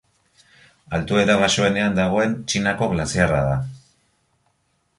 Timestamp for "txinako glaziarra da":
2.53-3.61